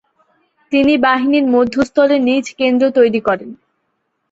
[0.71, 3.49] তিনি বাহিনীর মধ্যস্থলে নিজ কেন্দ্র তৈরী করেন।